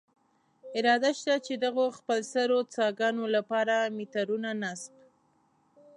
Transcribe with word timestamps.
اراده 0.77 1.11
شته، 1.19 1.33
چې 1.45 1.53
دغو 1.65 1.85
خپلسرو 1.97 2.59
څاګانو 2.75 3.23
له 3.33 3.41
پاره 3.49 3.77
میټرونه 3.97 4.49
نصب. 4.61 4.95